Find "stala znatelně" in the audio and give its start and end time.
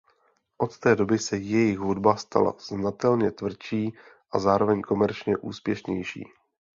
2.15-3.31